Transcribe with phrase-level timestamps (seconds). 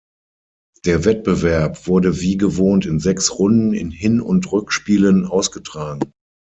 [0.83, 6.11] Der Wettbewerb wurde wie gewohnt in sechs Runden in Hin- und Rückspielen ausgetragen.